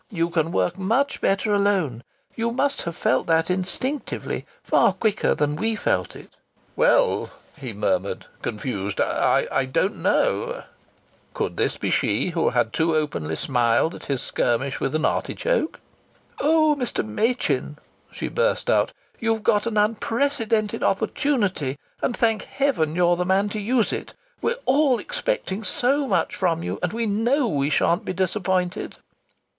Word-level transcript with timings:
You 0.09 0.31
can 0.31 0.51
work 0.51 0.79
much 0.79 1.21
better 1.21 1.53
alone. 1.53 2.03
You 2.35 2.49
must 2.49 2.81
have 2.85 2.95
felt 2.95 3.27
that 3.27 3.51
instinctively 3.51 4.47
far 4.63 4.93
quicker 4.93 5.35
than 5.35 5.55
we 5.55 5.75
felt 5.75 6.15
it." 6.15 6.31
"Well," 6.75 7.29
he 7.55 7.71
murmured, 7.71 8.25
confused, 8.41 8.99
"I 8.99 9.65
don't 9.65 9.97
know" 9.97 10.63
Could 11.35 11.55
this 11.55 11.77
be 11.77 11.91
she 11.91 12.31
who 12.31 12.49
had 12.49 12.73
too 12.73 12.95
openly 12.95 13.35
smiled 13.35 13.93
at 13.93 14.05
his 14.05 14.23
skirmish 14.23 14.79
with 14.79 14.95
an 14.95 15.05
artichoke? 15.05 15.79
"Oh, 16.39 16.75
Mr. 16.79 17.05
Machin!" 17.05 17.77
she 18.11 18.27
burst 18.27 18.71
out. 18.71 18.91
"You've 19.19 19.43
got 19.43 19.67
an 19.67 19.77
unprecedented 19.77 20.83
opportunity, 20.83 21.77
and 22.01 22.17
thank 22.17 22.45
Heaven 22.45 22.95
you're 22.95 23.15
the 23.17 23.23
man 23.23 23.49
to 23.49 23.59
use 23.59 23.93
it! 23.93 24.15
We're 24.41 24.55
all 24.65 24.97
expecting 24.97 25.63
so 25.63 26.07
much 26.07 26.33
from 26.35 26.63
you, 26.63 26.79
and 26.81 26.91
we 26.91 27.05
know 27.05 27.45
we 27.47 27.69
shan't 27.69 28.03
be 28.03 28.13
disappointed." 28.13 28.95